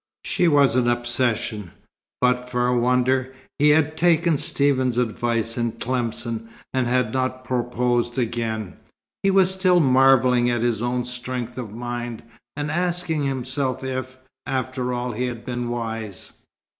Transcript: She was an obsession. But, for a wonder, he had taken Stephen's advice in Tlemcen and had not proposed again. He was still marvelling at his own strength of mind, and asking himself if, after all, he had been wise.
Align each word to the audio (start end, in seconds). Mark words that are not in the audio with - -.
She 0.25 0.47
was 0.47 0.75
an 0.75 0.87
obsession. 0.89 1.69
But, 2.21 2.49
for 2.49 2.65
a 2.65 2.75
wonder, 2.75 3.31
he 3.59 3.69
had 3.69 3.95
taken 3.95 4.35
Stephen's 4.35 4.97
advice 4.97 5.59
in 5.59 5.73
Tlemcen 5.73 6.49
and 6.73 6.87
had 6.87 7.13
not 7.13 7.45
proposed 7.45 8.17
again. 8.17 8.77
He 9.21 9.29
was 9.29 9.53
still 9.53 9.79
marvelling 9.79 10.49
at 10.49 10.63
his 10.63 10.81
own 10.81 11.05
strength 11.05 11.55
of 11.59 11.71
mind, 11.71 12.23
and 12.57 12.71
asking 12.71 13.25
himself 13.25 13.83
if, 13.83 14.17
after 14.47 14.91
all, 14.91 15.11
he 15.11 15.27
had 15.27 15.45
been 15.45 15.69
wise. 15.69 16.31